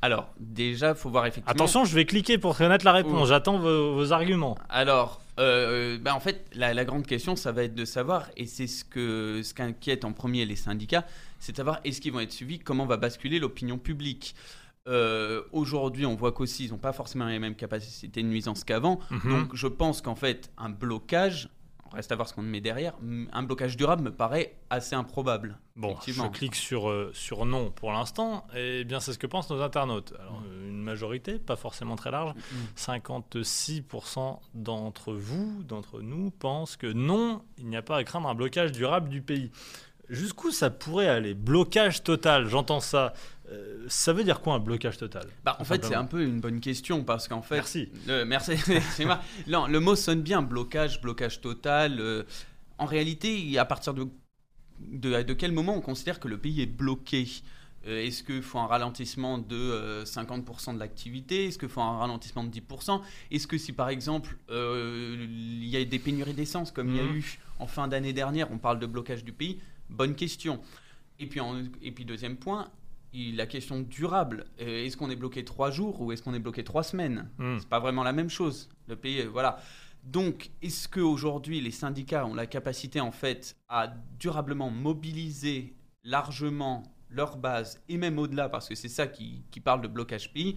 alors, 0.00 0.32
déjà, 0.38 0.90
il 0.90 0.94
faut 0.94 1.10
voir 1.10 1.26
effectivement. 1.26 1.50
Attention, 1.52 1.84
je 1.84 1.94
vais 1.94 2.04
cliquer 2.04 2.38
pour 2.38 2.56
connaître 2.56 2.84
la 2.84 2.92
réponse. 2.92 3.28
J'attends 3.28 3.58
vos, 3.58 4.12
arguments. 4.12 4.56
Alors, 4.68 5.20
euh, 5.40 5.98
ben, 5.98 6.12
en 6.12 6.20
fait, 6.20 6.46
la, 6.54 6.84
grande 6.84 7.06
question, 7.06 7.34
ça 7.34 7.50
va 7.50 7.64
être 7.64 7.74
de 7.74 7.84
savoir, 7.84 8.28
et 8.36 8.46
c'est 8.46 8.68
ce 8.68 8.84
que 8.84 9.40
ce 9.42 9.54
qu'inquiète 9.54 10.04
en 10.04 10.12
premier 10.12 10.46
les 10.46 10.56
syndicats, 10.56 11.04
c'est 11.40 11.52
de 11.52 11.56
savoir 11.56 11.80
est-ce 11.84 12.00
qu'ils 12.00 12.12
vont 12.12 12.20
être 12.20 12.32
suivis, 12.32 12.58
comment 12.58 12.86
va 12.86 12.96
basculer 12.96 13.38
l'opinion 13.38 13.78
publique? 13.78 14.34
Euh, 14.86 15.42
aujourd'hui, 15.52 16.06
on 16.06 16.14
voit 16.14 16.32
qu'aussi, 16.32 16.64
ils 16.66 16.70
n'ont 16.70 16.78
pas 16.78 16.92
forcément 16.92 17.26
les 17.26 17.38
mêmes 17.38 17.56
capacités 17.56 18.22
de 18.22 18.28
nuisance 18.28 18.64
qu'avant. 18.64 19.00
Mhm. 19.10 19.30
Donc, 19.30 19.54
je 19.54 19.66
pense 19.66 20.00
qu'en 20.00 20.14
fait, 20.14 20.50
un 20.56 20.70
blocage 20.70 21.50
reste 21.92 22.12
à 22.12 22.16
voir 22.16 22.28
ce 22.28 22.34
qu'on 22.34 22.42
met 22.42 22.60
derrière. 22.60 22.94
Un 23.32 23.42
blocage 23.42 23.76
durable 23.76 24.02
me 24.02 24.12
paraît 24.12 24.56
assez 24.70 24.94
improbable. 24.94 25.58
Bon, 25.76 25.96
je 26.04 26.28
clique 26.28 26.56
sur, 26.56 26.88
euh, 26.88 27.12
sur 27.14 27.46
non 27.46 27.70
pour 27.70 27.92
l'instant, 27.92 28.44
et 28.56 28.84
bien 28.84 28.98
c'est 28.98 29.12
ce 29.12 29.18
que 29.18 29.28
pensent 29.28 29.48
nos 29.48 29.62
internautes. 29.62 30.12
Alors, 30.18 30.40
mm. 30.40 30.68
une 30.68 30.82
majorité, 30.82 31.38
pas 31.38 31.54
forcément 31.54 31.94
très 31.94 32.10
large, 32.10 32.34
56% 32.76 34.18
mm. 34.18 34.62
d'entre 34.62 35.12
vous, 35.12 35.62
d'entre 35.62 36.00
nous, 36.00 36.30
pensent 36.30 36.76
que 36.76 36.88
non, 36.88 37.42
il 37.58 37.68
n'y 37.68 37.76
a 37.76 37.82
pas 37.82 37.96
à 37.96 38.04
craindre 38.04 38.28
un 38.28 38.34
blocage 38.34 38.72
durable 38.72 39.08
du 39.08 39.22
pays. 39.22 39.52
Jusqu'où 40.10 40.50
ça 40.50 40.70
pourrait 40.70 41.08
aller? 41.08 41.34
Blocage 41.34 42.02
total, 42.02 42.48
j'entends 42.48 42.80
ça. 42.80 43.12
Euh, 43.50 43.84
ça 43.88 44.12
veut 44.12 44.24
dire 44.24 44.40
quoi 44.40 44.54
un 44.54 44.58
blocage 44.58 44.96
total? 44.98 45.26
Bah, 45.44 45.56
En 45.58 45.64
fait, 45.64 45.84
c'est 45.84 45.94
un 45.94 46.04
peu 46.04 46.22
une 46.22 46.40
bonne 46.40 46.60
question 46.60 47.04
parce 47.04 47.28
qu'en 47.28 47.42
fait. 47.42 47.56
Merci. 47.56 47.88
Le, 48.06 48.24
merci. 48.24 48.52
non, 49.46 49.66
le 49.66 49.80
mot 49.80 49.96
sonne 49.96 50.22
bien 50.22 50.42
blocage, 50.42 51.00
blocage 51.00 51.40
total. 51.40 51.96
Euh, 52.00 52.24
en 52.78 52.86
réalité, 52.86 53.58
à 53.58 53.64
partir 53.64 53.94
de, 53.94 54.06
de, 54.80 55.32
quel 55.34 55.52
moment 55.52 55.76
on 55.76 55.80
considère 55.80 56.20
que 56.20 56.28
le 56.28 56.38
pays 56.38 56.62
est 56.62 56.66
bloqué? 56.66 57.26
Euh, 57.86 58.04
Est-ce 58.04 58.22
qu'il 58.22 58.42
faut 58.42 58.58
un 58.58 58.66
ralentissement 58.66 59.38
de 59.38 60.04
50% 60.04 60.74
de 60.74 60.78
l'activité? 60.78 61.46
Est-ce 61.46 61.58
qu'il 61.58 61.68
faut 61.68 61.80
un 61.80 61.98
ralentissement 61.98 62.44
de 62.44 62.50
10% 62.50 63.00
Est-ce 63.30 63.46
que 63.46 63.58
si 63.58 63.72
par 63.72 63.88
exemple 63.88 64.36
il 64.50 65.66
y 65.66 65.76
a 65.76 65.84
des 65.84 65.98
pénuries 65.98 66.34
d'essence 66.34 66.70
comme 66.70 66.90
il 66.90 66.96
y 66.96 67.00
a 67.00 67.04
mmh. 67.04 67.16
eu 67.16 67.38
en 67.60 67.66
fin 67.66 67.88
d'année 67.88 68.12
dernière, 68.12 68.50
on 68.52 68.58
parle 68.58 68.78
de 68.78 68.86
blocage 68.86 69.24
du 69.24 69.32
pays 69.32 69.58
Bonne 69.90 70.14
question. 70.14 70.60
Et 71.18 71.26
puis, 71.26 71.40
et 71.82 71.92
puis 71.92 72.04
deuxième 72.04 72.36
point, 72.36 72.70
la 73.12 73.46
question 73.46 73.80
durable, 73.80 74.44
euh, 74.60 74.84
est-ce 74.84 74.96
qu'on 74.96 75.10
est 75.10 75.16
bloqué 75.16 75.44
trois 75.44 75.70
jours 75.70 76.00
ou 76.00 76.12
est-ce 76.12 76.22
qu'on 76.22 76.34
est 76.34 76.38
bloqué 76.38 76.62
trois 76.64 76.82
semaines? 76.82 77.28
Hmm. 77.38 77.58
C'est 77.58 77.68
pas 77.68 77.80
vraiment 77.80 78.02
la 78.02 78.12
même 78.12 78.30
chose. 78.30 78.68
Le 78.86 78.96
pays, 78.96 79.20
euh, 79.22 79.28
voilà. 79.28 79.58
Donc, 80.04 80.50
est-ce 80.62 80.88
qu'aujourd'hui, 80.88 81.60
les 81.60 81.70
syndicats 81.70 82.24
ont 82.24 82.34
la 82.34 82.46
capacité, 82.46 83.00
en 83.00 83.10
fait, 83.10 83.56
à 83.68 83.92
durablement 84.18 84.70
mobiliser 84.70 85.74
largement 86.04 86.84
leur 87.10 87.36
base, 87.36 87.82
et 87.88 87.96
même 87.96 88.18
au-delà, 88.18 88.48
parce 88.48 88.68
que 88.68 88.74
c'est 88.74 88.88
ça 88.88 89.06
qui, 89.06 89.42
qui 89.50 89.60
parle 89.60 89.80
de 89.80 89.88
blocage 89.88 90.32
pays, 90.32 90.56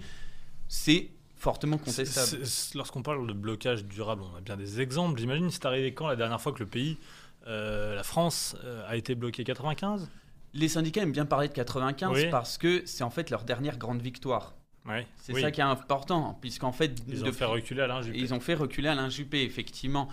c'est 0.67 1.09
fortement 1.35 1.77
contestable. 1.77 2.43
Lorsqu'on 2.75 3.01
parle 3.01 3.25
de 3.25 3.33
blocage 3.33 3.85
durable, 3.85 4.23
on 4.23 4.35
a 4.35 4.41
bien 4.41 4.57
des 4.57 4.79
exemples. 4.79 5.19
J'imagine, 5.19 5.49
c'est 5.49 5.65
arrivé 5.65 5.93
quand 5.93 6.07
la 6.07 6.15
dernière 6.15 6.39
fois 6.39 6.51
que 6.51 6.59
le 6.59 6.67
pays, 6.67 6.97
la 7.45 8.03
France, 8.03 8.55
euh, 8.63 8.83
a 8.87 8.95
été 8.95 9.15
bloqué 9.15 9.43
95 9.43 10.09
Les 10.53 10.67
syndicats 10.67 11.01
aiment 11.01 11.11
bien 11.11 11.25
parler 11.25 11.47
de 11.47 11.53
95 11.53 12.11
Oui. 12.13 12.29
parce 12.29 12.57
que 12.57 12.83
c'est 12.85 13.03
en 13.03 13.09
fait 13.09 13.29
leur 13.29 13.43
dernière 13.43 13.77
grande 13.77 14.01
victoire. 14.01 14.55
Ouais. 14.85 15.07
C'est 15.15 15.33
Oui. 15.33 15.41
ça 15.41 15.51
qui 15.51 15.61
est 15.61 15.63
important, 15.63 16.37
puisqu'en 16.41 16.71
fait, 16.71 17.01
Ils 17.07 17.21
ont 17.21 17.25
depuis- 17.27 17.37
fait 17.37 17.45
reculer 17.45 17.81
Alain 17.81 18.01
Juppé. 18.01 18.17
ils 18.19 18.33
ont 18.33 18.39
fait 18.39 18.55
reculer 18.55 18.87
Alain 18.89 19.09
Juppé, 19.09 19.43
effectivement. 19.43 20.09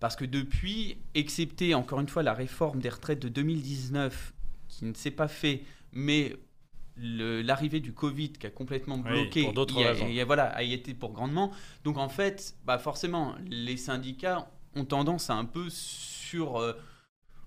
Parce 0.00 0.16
que 0.16 0.24
depuis, 0.24 0.96
excepté 1.14 1.74
encore 1.74 2.00
une 2.00 2.08
fois 2.08 2.22
la 2.22 2.32
réforme 2.34 2.80
des 2.80 2.88
retraites 2.88 3.20
de 3.20 3.28
2019, 3.28 4.32
qui 4.68 4.84
ne 4.86 4.94
s'est 4.94 5.10
pas 5.12 5.28
fait, 5.28 5.62
mais 5.92 6.34
l'arrivée 6.96 7.80
du 7.80 7.92
Covid 7.92 8.30
qui 8.32 8.46
a 8.46 8.50
complètement 8.50 8.96
Oui, 8.96 9.02
bloqué, 9.02 9.42
pour 9.44 9.52
d'autres 9.52 9.76
raisons. 9.82 10.06
a- 10.08 10.24
voilà, 10.24 10.44
a 10.46 10.62
été 10.62 10.94
pour 10.94 11.12
grandement. 11.12 11.50
Donc 11.84 11.96
en 11.98 12.08
fait, 12.08 12.54
bah 12.64 12.78
forcément, 12.78 13.34
les 13.48 13.76
syndicats 13.76 14.50
ont 14.76 14.84
tendance 14.84 15.30
à 15.30 15.34
un 15.34 15.44
peu 15.44 15.68
sur, 15.70 16.56
euh, 16.56 16.72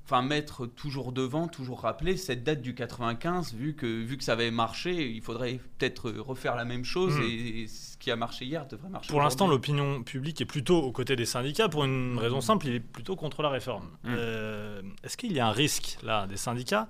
enfin 0.03 0.21
mettre 0.21 0.67
toujours 0.67 1.11
devant, 1.11 1.47
toujours 1.47 1.81
rappeler 1.81 2.17
cette 2.17 2.43
date 2.43 2.61
du 2.61 2.75
95, 2.75 3.53
vu 3.55 3.73
que 3.75 3.85
vu 3.85 4.17
que 4.17 4.23
ça 4.23 4.33
avait 4.33 4.51
marché, 4.51 5.09
il 5.11 5.21
faudrait 5.21 5.59
peut-être 5.77 6.11
refaire 6.11 6.55
la 6.55 6.65
même 6.65 6.85
chose 6.85 7.15
Hmm. 7.17 7.23
et, 7.23 7.67
ce 7.67 7.97
qui 7.97 8.11
a 8.11 8.15
marché 8.15 8.45
hier 8.45 8.67
devrait 8.67 8.89
marcher. 8.89 9.09
Pour 9.09 9.21
l'instant, 9.21 9.47
l'opinion 9.47 10.03
publique 10.03 10.39
est 10.41 10.45
plutôt 10.45 10.77
aux 10.77 10.91
côtés 10.91 11.15
des 11.15 11.25
syndicats 11.25 11.69
pour 11.69 11.85
une 11.85 12.17
raison 12.19 12.41
simple, 12.41 12.67
il 12.67 12.75
est 12.75 12.79
plutôt 12.79 13.15
contre 13.15 13.41
la 13.41 13.49
réforme. 13.49 13.85
Mm. 14.03 14.09
Euh, 14.09 14.81
Est-ce 15.03 15.17
qu'il 15.17 15.33
y 15.33 15.39
a 15.39 15.47
un 15.47 15.51
risque, 15.51 15.97
là, 16.03 16.27
des 16.27 16.37
syndicats, 16.37 16.87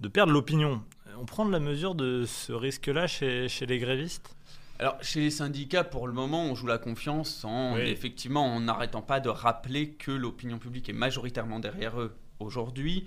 de 0.00 0.08
perdre 0.08 0.32
l'opinion? 0.32 0.82
On 1.20 1.26
prend 1.26 1.44
de 1.44 1.52
la 1.52 1.60
mesure 1.60 1.94
de 1.94 2.24
ce 2.26 2.52
risque-là 2.52 3.06
chez, 3.06 3.48
chez 3.48 3.66
les 3.66 3.78
grévistes? 3.78 4.34
Alors, 4.80 4.96
chez 5.02 5.20
les 5.20 5.30
syndicats, 5.30 5.82
pour 5.84 6.06
le 6.06 6.12
moment, 6.12 6.44
on 6.44 6.54
joue 6.54 6.66
la 6.68 6.78
confiance 6.78 7.44
en, 7.44 7.74
Oui. 7.74 7.80
effectivement, 7.82 8.46
en 8.54 8.60
n'arrêtant 8.60 9.02
pas 9.02 9.18
de 9.18 9.28
rappeler 9.28 9.90
que 9.90 10.12
l'opinion 10.12 10.58
publique 10.58 10.88
est 10.88 10.92
majoritairement 10.92 11.58
derrière 11.58 12.00
eux 12.00 12.14
aujourd'hui, 12.38 13.06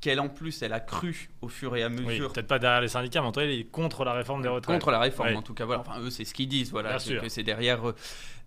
qu'elle 0.00 0.20
en 0.20 0.28
plus, 0.28 0.62
elle 0.62 0.72
a 0.72 0.80
cru 0.80 1.30
au 1.40 1.48
fur 1.48 1.74
et 1.76 1.82
à 1.82 1.88
Oui, 1.88 2.02
mesure 2.04 2.32
peut-être 2.32 2.46
pas 2.46 2.58
derrière 2.60 2.80
les 2.80 2.88
syndicats, 2.88 3.20
mais 3.20 3.26
en 3.28 3.32
tout 3.32 3.40
cas, 3.40 3.46
contre 3.72 4.04
la 4.04 4.12
réforme 4.12 4.42
des 4.42 4.48
retraites. 4.48 4.74
contre 4.76 4.90
la 4.92 5.00
réforme, 5.00 5.30
Oui. 5.30 5.36
en 5.36 5.42
tout 5.42 5.54
cas. 5.54 5.64
Voilà. 5.64 5.80
Enfin, 5.80 6.00
eux, 6.00 6.10
c'est 6.10 6.24
ce 6.24 6.34
qu'ils 6.34 6.48
disent, 6.48 6.70
voilà, 6.70 6.98
Bien 6.98 7.20
que, 7.20 7.28
c'est 7.28 7.42
derrière 7.42 7.88
eux. 7.88 7.94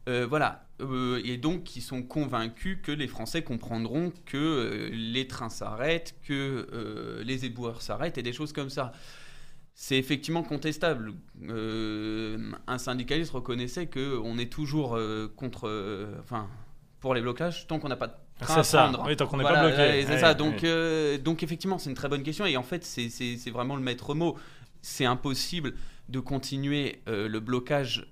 Euh, 0.07 0.25
voilà. 0.29 0.67
Euh, 0.81 1.19
et 1.25 1.37
donc, 1.37 1.75
ils 1.75 1.81
sont 1.81 2.03
convaincus 2.03 2.77
que 2.83 2.91
les 2.91 3.07
Français 3.07 3.41
comprendront 3.41 4.13
que 4.25 4.37
euh, 4.37 4.89
les 4.93 5.27
trains 5.27 5.49
s'arrêtent, 5.49 6.15
que 6.25 7.21
les 7.25 7.45
éboueurs 7.45 7.81
s'arrêtent 7.81 8.17
et 8.17 8.23
des 8.23 8.33
choses 8.33 8.53
comme 8.53 8.69
ça. 8.69 8.93
C'est 9.77 9.97
effectivement 9.97 10.41
contestable. 10.41 11.13
Euh, 11.49 12.51
un 12.65 12.77
syndicaliste 12.77 13.31
reconnaissait 13.31 13.87
que 13.87 14.17
on 14.23 14.37
est 14.37 14.49
toujours 14.51 14.95
euh, 14.95 15.27
contre, 15.35 15.67
euh, 15.67 16.15
enfin, 16.21 16.47
pour 17.01 17.13
les 17.13 17.21
blocages 17.21 17.67
tant 17.67 17.77
qu'on 17.79 17.89
n'a 17.89 17.97
pas 17.97 18.07
de 18.07 18.13
train 18.39 18.53
C'est 18.53 18.59
à 18.61 18.63
ça, 18.63 18.83
prendre. 18.83 19.03
oui, 19.05 19.17
tant 19.17 19.27
qu'on 19.27 19.35
n'est 19.37 19.43
Voilà, 19.43 19.59
pas 19.61 19.67
bloqué. 19.67 20.03
c'est 20.05 20.13
Ouais, 20.13 20.19
ça. 20.19 20.33
Donc, 20.33 20.65
donc 21.23 21.43
effectivement, 21.43 21.77
c'est 21.77 21.89
une 21.89 21.95
très 21.95 22.07
bonne 22.09 22.23
question. 22.23 22.45
Et 22.45 22.55
en 22.57 22.63
fait, 22.63 22.83
c'est- 22.85 23.49
vraiment 23.51 23.75
le 23.75 23.81
maître 23.81 24.15
mot. 24.15 24.37
C'est 24.81 25.05
impossible 25.05 25.73
de 26.09 26.19
continuer 26.19 27.01
le 27.07 27.39
blocage 27.39 28.07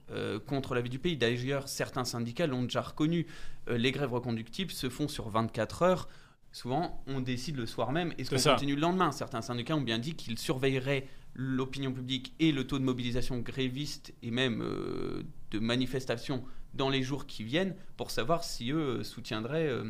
contre 0.48 0.76
la 0.76 0.82
vie 0.82 0.90
du 0.90 1.00
pays. 1.00 1.16
D'ailleurs, 1.18 1.68
certains 1.70 2.04
syndicats 2.04 2.48
l'ont 2.48 2.64
déjà 2.64 2.82
reconnu. 2.82 3.26
Les 3.70 3.92
grèves 3.92 4.12
reconductibles 4.14 4.72
se 4.72 4.90
font 4.90 5.08
sur 5.08 5.30
24 5.30 5.82
heures. 5.84 6.10
Souvent, 6.52 7.04
on 7.08 7.20
décide 7.22 7.56
le 7.58 7.66
soir 7.66 7.92
même. 7.92 8.12
Est-ce 8.18 8.30
C'est 8.30 8.36
qu'on 8.36 8.42
ça. 8.42 8.52
continue 8.52 8.76
le 8.76 8.82
lendemain 8.82 9.12
Certains 9.12 9.42
syndicats 9.42 9.76
ont 9.76 9.82
bien 9.82 9.98
dit 9.98 10.14
qu'ils 10.14 10.38
surveilleraient 10.38 11.08
l'opinion 11.36 11.92
publique 11.94 12.34
et 12.40 12.52
le 12.52 12.66
taux 12.68 12.80
de 12.80 12.84
mobilisation 12.84 13.40
gréviste 13.40 14.14
et 14.22 14.32
même 14.32 14.62
euh, 14.62 15.24
de 15.52 15.60
manifestation 15.60 16.46
dans 16.74 16.90
les 16.90 17.04
jours 17.04 17.26
qui 17.28 17.44
viennent 17.44 17.76
pour 17.98 18.12
savoir 18.12 18.44
si 18.44 18.72
eux 18.72 19.00
euh, 19.00 19.04
soutiendraient 19.04 19.68
euh, 19.68 19.84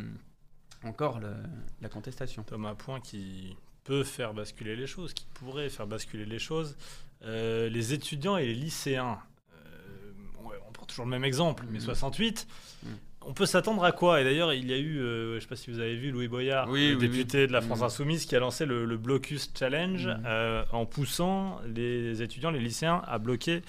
encore 0.84 1.20
le- 1.20 1.36
la 1.82 1.90
contestation. 1.90 2.44
Thomas 2.44 2.76
Point 2.76 3.00
qui 3.02 3.56
peut 3.84 4.04
faire 4.04 4.34
basculer 4.34 4.76
les 4.76 4.88
choses, 4.88 5.14
qui 5.14 5.26
pourrait 5.34 5.70
faire 5.70 5.88
basculer 5.88 6.26
les 6.26 6.40
choses. 6.40 6.78
Euh, 7.24 7.70
les 7.70 7.94
étudiants 7.94 8.38
et 8.38 8.46
les 8.46 8.54
lycéens, 8.56 9.20
on 10.68 10.72
prend 10.72 10.86
toujours 10.86 11.06
le 11.06 11.12
même 11.12 11.24
exemple, 11.24 11.66
mais 11.70 11.80
Mhm. 11.80 11.86
68, 11.86 12.48
Mhm. 12.84 12.90
On 13.28 13.34
peut 13.34 13.46
s'attendre 13.46 13.84
à 13.84 13.92
quoi? 13.92 14.22
Et 14.22 14.24
d'ailleurs, 14.24 14.54
il 14.54 14.70
y 14.70 14.74
a 14.74 14.78
eu, 14.78 15.00
euh, 15.00 15.32
je 15.32 15.36
ne 15.36 15.40
sais 15.42 15.48
pas 15.48 15.56
si 15.56 15.72
vous 15.72 15.80
avez 15.80 15.96
vu, 15.96 16.12
Louis 16.12 16.28
Boyard, 16.28 16.70
Oui, 16.70 16.90
le 16.90 16.96
oui, 16.96 17.08
député 17.10 17.42
oui. 17.42 17.48
de 17.48 17.54
la 17.54 17.62
France 17.62 17.80
Mhm. 17.80 17.86
Insoumise, 17.86 18.26
qui 18.26 18.36
a 18.36 18.40
lancé 18.40 18.66
le, 18.66 18.86
le 18.86 18.98
Blocus 18.98 19.52
Challenge 19.58 20.08
Mhm. 20.08 20.24
euh, 20.26 20.64
en 20.72 20.86
poussant 20.86 21.60
les 21.74 22.22
étudiants, 22.22 22.52
les 22.52 22.60
lycéens 22.60 23.02
à 23.08 23.18
bloquer 23.20 23.62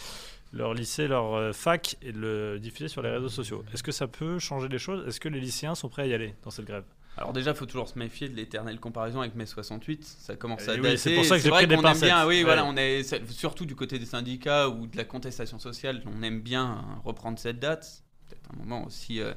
leur 0.53 0.73
lycée, 0.75 1.09
leur 1.09 1.35
euh, 1.35 1.53
fac 1.53 1.97
et 2.03 2.13
de 2.13 2.19
le 2.19 2.59
diffuser 2.61 2.89
sur 2.89 3.03
les 3.03 3.11
réseaux 3.11 3.29
sociaux. 3.29 3.65
Est-ce 3.75 3.83
que 3.83 3.93
ça 3.93 4.07
peut 4.07 4.39
changer 4.39 4.69
les 4.69 4.79
choses? 4.79 5.07
Est-ce 5.09 5.19
que 5.21 5.29
les 5.29 5.41
lycéens 5.41 5.75
sont 5.75 5.89
prêts 5.89 6.03
à 6.03 6.07
y 6.07 6.15
aller 6.15 6.35
dans 6.45 6.51
cette 6.51 6.67
grève? 6.67 6.85
Alors 7.17 7.33
déjà, 7.33 7.53
il 7.53 7.57
faut 7.57 7.67
toujours 7.67 7.89
se 7.89 7.97
méfier 7.97 8.29
de 8.29 8.35
l'éternelle 8.35 8.81
comparaison 8.81 9.21
avec 9.21 9.37
mai 9.37 9.47
68. 9.47 10.03
Ça 10.05 10.35
commence 10.35 10.69
à 10.69 10.73
Eh 10.75 10.79
oui, 10.79 10.83
dater. 10.83 10.97
c'est 10.97 11.15
pour 11.15 11.25
ça 11.25 11.37
que 11.37 11.43
j'ai 11.45 11.49
vrai 11.49 11.61
pris 11.61 11.67
des 11.69 11.75
qu'on 11.77 11.81
aime 11.83 11.87
pincettes. 11.93 12.09
bien. 12.09 12.27
Oui, 12.27 12.39
Ouais. 12.39 12.43
voilà, 12.43 12.65
on 12.65 12.77
est 12.77 13.05
surtout 13.31 13.67
du 13.67 13.77
côté 13.77 14.01
des 14.01 14.07
syndicats 14.07 14.69
ou 14.69 14.89
de 14.89 14.97
la 14.97 15.05
contestation 15.05 15.61
sociale. 15.61 16.03
On 16.07 16.23
aime 16.25 16.41
bien 16.41 16.65
hein, 16.65 17.01
reprendre 17.05 17.39
cette 17.39 17.61
date. 17.61 18.03
Peut-être 18.29 18.51
un 18.53 18.57
moment 18.59 18.85
aussi 18.85 19.21
euh, 19.21 19.33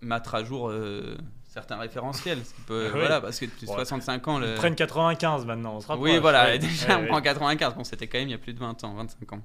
mettre 0.00 0.34
à 0.34 0.44
jour 0.44 0.68
euh, 0.68 1.16
certains 1.44 1.76
référentiels. 1.78 2.44
ce 2.44 2.54
qui 2.54 2.60
peut- 2.62 2.86
Ah 2.90 2.92
oui. 2.94 3.00
Voilà, 3.00 3.20
parce 3.20 3.38
que 3.38 3.46
depuis 3.46 3.66
Bon, 3.66 3.74
65 3.74 4.28
ans, 4.28 4.38
le... 4.38 4.48
Ils 4.48 4.54
prennent 4.54 4.74
95 4.74 5.46
maintenant, 5.46 5.76
on 5.76 5.80
se 5.80 5.86
rapproche. 5.86 6.10
Oui, 6.10 6.18
voilà, 6.18 6.44
Ouais, 6.46 6.58
déjà 6.58 6.98
ouais, 6.98 7.04
on 7.04 7.06
prend 7.08 7.20
95. 7.20 7.74
Bon, 7.74 7.84
c'était 7.84 8.06
quand 8.06 8.18
même 8.18 8.28
il 8.28 8.32
y 8.32 8.34
a 8.34 8.38
plus 8.38 8.52
de 8.54 8.58
20 8.60 8.84
ans, 8.84 8.94
25 8.94 9.32
ans. 9.34 9.42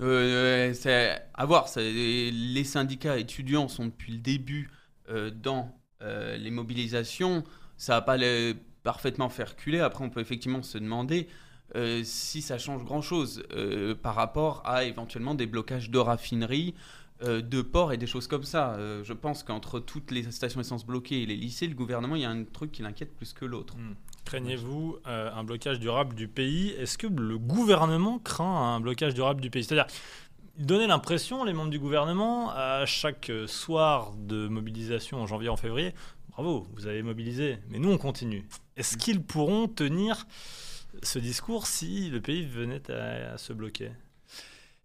Euh, 0.00 0.72
c'est 0.74 1.16
à 1.34 1.46
voir. 1.46 1.68
Les 1.76 2.64
syndicats 2.64 3.18
étudiants 3.18 3.68
sont 3.68 3.86
depuis 3.86 4.12
le 4.12 4.18
début 4.18 4.70
euh, 5.08 5.30
dans 5.30 5.70
euh, 6.02 6.36
les 6.36 6.50
mobilisations. 6.50 7.44
Ça 7.76 7.94
va 7.94 8.02
pas 8.02 8.16
les 8.16 8.54
parfaitement 8.82 9.28
faire 9.28 9.50
reculer. 9.50 9.78
Après, 9.80 10.02
on 10.04 10.10
peut 10.10 10.20
effectivement 10.20 10.62
se 10.62 10.78
demander 10.78 11.28
si 12.04 12.42
ça 12.42 12.58
change 12.58 12.84
grand-chose 12.84 13.44
par 14.02 14.14
rapport 14.14 14.60
à 14.66 14.84
éventuellement 14.84 15.34
des 15.34 15.46
blocages 15.46 15.88
de 15.88 15.98
raffineries, 15.98 16.74
de 17.22 17.62
ports 17.62 17.92
et 17.92 17.96
des 17.96 18.06
choses 18.06 18.26
comme 18.26 18.44
ça. 18.44 18.74
Euh, 18.74 19.04
je 19.04 19.12
pense 19.12 19.42
qu'entre 19.42 19.80
toutes 19.80 20.10
les 20.10 20.30
stations 20.30 20.60
essence 20.60 20.84
bloquées 20.84 21.22
et 21.22 21.26
les 21.26 21.36
lycées, 21.36 21.66
le 21.66 21.74
gouvernement, 21.74 22.16
il 22.16 22.22
y 22.22 22.24
a 22.24 22.30
un 22.30 22.44
truc 22.44 22.72
qui 22.72 22.82
l'inquiète 22.82 23.14
plus 23.16 23.32
que 23.32 23.44
l'autre. 23.44 23.76
Hmm. 23.76 23.94
Craignez-vous 24.24 24.98
euh, 25.06 25.30
un 25.32 25.44
blocage 25.44 25.80
durable 25.80 26.14
du 26.14 26.28
pays? 26.28 26.70
Est-ce 26.70 26.98
que 26.98 27.06
le 27.06 27.38
gouvernement 27.38 28.18
craint 28.18 28.74
un 28.74 28.80
blocage 28.80 29.14
durable 29.14 29.40
du 29.40 29.50
pays? 29.50 29.64
C'est-à-dire, 29.64 29.92
donner 30.58 30.86
l'impression, 30.86 31.44
les 31.44 31.52
membres 31.52 31.70
du 31.70 31.78
gouvernement, 31.78 32.50
à 32.50 32.84
chaque 32.86 33.30
euh, 33.30 33.46
soir 33.46 34.12
de 34.16 34.48
mobilisation 34.48 35.20
en 35.20 35.26
janvier, 35.26 35.48
en 35.48 35.56
février, 35.56 35.94
bravo, 36.30 36.66
vous 36.74 36.86
avez 36.86 37.02
mobilisé, 37.02 37.58
mais 37.68 37.78
nous 37.78 37.90
on 37.90 37.98
continue. 37.98 38.46
Est-ce 38.76 38.96
qu'ils 38.96 39.22
pourront 39.22 39.68
tenir 39.68 40.26
ce 41.02 41.18
discours 41.18 41.66
si 41.66 42.10
le 42.10 42.20
pays 42.20 42.44
venait 42.44 42.90
à, 42.90 43.34
à 43.34 43.38
se 43.38 43.52
bloquer? 43.52 43.90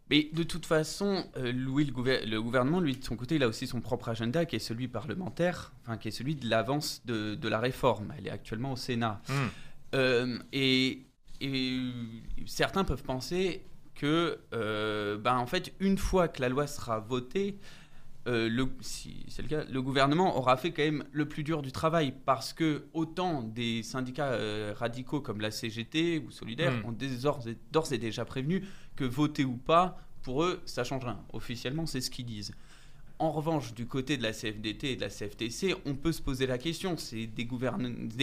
Mais 0.09 0.29
de 0.31 0.43
toute 0.43 0.65
façon, 0.65 1.25
euh, 1.37 1.51
Louis, 1.51 1.83
le, 1.85 1.91
gouver- 1.91 2.25
le 2.25 2.41
gouvernement, 2.41 2.79
lui, 2.79 2.95
de 2.95 3.03
son 3.03 3.15
côté, 3.17 3.35
il 3.35 3.43
a 3.43 3.47
aussi 3.47 3.67
son 3.67 3.81
propre 3.81 4.07
agenda, 4.09 4.45
qui 4.45 4.55
est 4.55 4.59
celui 4.59 4.87
parlementaire, 4.87 5.73
enfin, 5.83 5.97
qui 5.97 6.07
est 6.07 6.11
celui 6.11 6.35
de 6.35 6.49
l'avance 6.49 7.01
de, 7.05 7.35
de 7.35 7.47
la 7.49 7.59
réforme. 7.59 8.13
Elle 8.17 8.27
est 8.27 8.31
actuellement 8.31 8.71
au 8.73 8.77
Sénat. 8.77 9.21
Hmm. 9.27 9.33
Euh, 9.95 10.39
et, 10.53 11.05
et 11.41 11.79
certains 12.45 12.83
peuvent 12.83 13.03
penser 13.03 13.63
que, 13.95 14.37
euh, 14.53 15.17
ben, 15.17 15.37
en 15.37 15.47
fait, 15.47 15.73
une 15.79 15.97
fois 15.97 16.27
que 16.27 16.41
la 16.41 16.49
loi 16.49 16.67
sera 16.67 16.99
votée, 16.99 17.57
le, 18.29 18.67
si 18.81 19.25
c'est 19.29 19.41
le 19.41 19.47
cas, 19.47 19.63
le 19.71 19.81
gouvernement 19.81 20.37
aura 20.37 20.57
fait 20.57 20.71
quand 20.71 20.83
même 20.83 21.05
le 21.13 21.29
plus 21.29 21.43
dur 21.45 21.61
du 21.61 21.71
travail 21.71 22.13
parce 22.25 22.51
que 22.51 22.83
autant 22.93 23.41
des 23.41 23.83
syndicats 23.83 24.37
radicaux 24.75 25.21
comme 25.21 25.39
la 25.39 25.49
CGT 25.49 26.19
ou 26.19 26.29
Solidaire 26.31 26.73
Mm. 26.73 26.85
ont 26.89 26.95
d'ores 27.71 27.93
et 27.93 27.97
déjà 27.97 28.25
prévenu 28.25 28.65
que 28.97 29.05
voter 29.05 29.45
ou 29.45 29.55
pas, 29.55 29.97
pour 30.23 30.43
eux, 30.43 30.61
ça 30.65 30.83
change 30.83 31.05
rien. 31.05 31.23
Officiellement, 31.31 31.85
c'est 31.85 32.01
ce 32.01 32.11
qu'ils 32.11 32.25
disent. 32.25 32.51
En 33.19 33.31
revanche, 33.31 33.73
du 33.73 33.87
côté 33.87 34.17
de 34.17 34.23
la 34.23 34.33
CFDT 34.33 34.91
et 34.91 34.95
de 34.97 35.01
la 35.01 35.09
CFTC, 35.09 35.73
on 35.85 35.95
peut 35.95 36.11
se 36.11 36.21
poser 36.21 36.45
la 36.45 36.57
question. 36.57 36.97
C'est 36.97 37.27
des, 37.27 37.47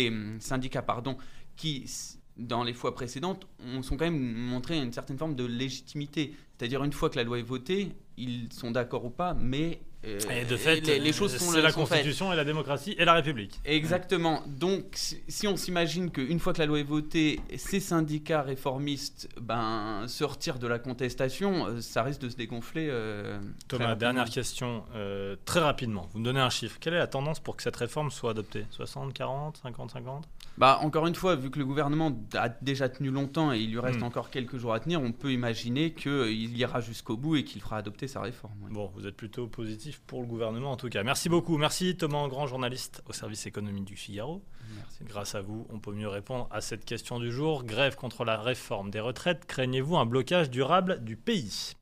hum, 0.08 0.36
syndicats 0.40 0.82
pardon, 0.82 1.16
qui, 1.56 1.90
dans 2.36 2.62
les 2.62 2.74
fois 2.74 2.94
précédentes, 2.94 3.46
ont 3.66 3.80
quand 3.82 4.00
même 4.00 4.34
montré 4.34 4.78
une 4.78 4.92
certaine 4.92 5.16
forme 5.16 5.34
de 5.34 5.44
légitimité. 5.44 6.34
C'est-à-dire, 6.56 6.84
une 6.84 6.92
fois 6.92 7.08
que 7.08 7.16
la 7.16 7.24
loi 7.24 7.38
est 7.38 7.42
votée, 7.42 7.92
ils 8.16 8.52
sont 8.52 8.70
d'accord 8.70 9.04
ou 9.04 9.10
pas, 9.10 9.34
mais 9.34 9.80
et 10.06 10.44
de 10.44 10.56
fait, 10.56 10.80
les, 10.80 11.12
choses 11.12 11.36
sont 11.36 11.52
C'est 11.52 11.62
la 11.62 11.72
Constitution 11.72 12.32
et 12.32 12.36
la 12.36 12.44
démocratie 12.44 12.94
et 12.98 13.04
la 13.04 13.14
République. 13.14 13.60
Exactement. 13.64 14.42
Donc, 14.46 14.84
si 15.28 15.46
on 15.46 15.56
s'imagine 15.56 16.10
qu'une 16.10 16.38
fois 16.38 16.52
que 16.52 16.58
la 16.58 16.66
loi 16.66 16.80
est 16.80 16.84
votée, 16.84 17.40
ces 17.56 17.80
syndicats 17.80 18.42
réformistes 18.42 19.28
ben, 19.40 20.04
se 20.06 20.24
retirent 20.24 20.58
de 20.58 20.66
la 20.66 20.78
contestation, 20.78 21.66
euh, 21.66 21.80
ça 21.80 22.02
risque 22.02 22.20
de 22.20 22.28
se 22.28 22.36
dégonfler. 22.36 22.88
Euh, 22.90 23.40
Thomas, 23.68 23.94
dernière 23.94 24.28
question, 24.28 24.84
euh, 24.94 25.36
très 25.44 25.60
rapidement. 25.60 26.08
Vous 26.12 26.20
me 26.20 26.24
donnez 26.24 26.40
un 26.40 26.50
chiffre. 26.50 26.78
Quelle 26.80 26.94
est 26.94 26.98
la 26.98 27.06
tendance 27.06 27.40
pour 27.40 27.56
que 27.56 27.62
cette 27.62 27.76
réforme 27.76 28.10
soit 28.10 28.30
adoptée? 28.30 28.66
60, 28.70 29.12
40, 29.12 29.58
50, 29.62 29.90
50 29.90 30.28
bah, 30.56 30.78
encore 30.82 31.06
une 31.08 31.16
fois, 31.16 31.34
vu 31.34 31.50
que 31.50 31.58
le 31.58 31.64
gouvernement 31.64 32.16
a 32.34 32.48
déjà 32.48 32.88
tenu 32.88 33.10
longtemps 33.10 33.52
et 33.52 33.58
il 33.58 33.72
lui 33.72 33.80
reste 33.80 34.00
hmm. 34.00 34.04
encore 34.04 34.30
quelques 34.30 34.56
jours 34.56 34.72
à 34.72 34.78
tenir, 34.78 35.02
on 35.02 35.10
peut 35.10 35.32
imaginer 35.32 35.92
qu'il 35.92 36.56
ira 36.56 36.80
jusqu'au 36.80 37.16
bout 37.16 37.36
et 37.36 37.44
qu'il 37.44 37.60
fera 37.60 37.78
adopter 37.78 38.06
sa 38.06 38.20
réforme. 38.20 38.54
Bon, 38.70 38.90
vous 38.94 39.06
êtes 39.06 39.16
plutôt 39.16 39.48
positif 39.48 39.93
pour 40.06 40.20
le 40.20 40.26
gouvernement 40.26 40.72
en 40.72 40.76
tout 40.76 40.88
cas. 40.88 41.02
Merci 41.02 41.28
beaucoup. 41.28 41.56
Merci 41.58 41.96
Thomas 41.96 42.28
Grand, 42.28 42.46
journaliste 42.46 43.02
au 43.06 43.12
service 43.12 43.46
économique 43.46 43.84
du 43.84 43.96
Figaro. 43.96 44.42
Merci. 44.76 45.04
Grâce 45.04 45.34
à 45.34 45.42
vous, 45.42 45.66
on 45.70 45.78
peut 45.78 45.92
mieux 45.92 46.08
répondre 46.08 46.48
à 46.50 46.60
cette 46.60 46.84
question 46.84 47.18
du 47.18 47.30
jour. 47.30 47.64
Grève 47.64 47.96
contre 47.96 48.24
la 48.24 48.40
réforme 48.40 48.90
des 48.90 49.00
retraites. 49.00 49.44
Craignez-vous 49.46 49.96
un 49.96 50.06
blocage 50.06 50.50
durable 50.50 51.02
du 51.04 51.16
pays? 51.16 51.72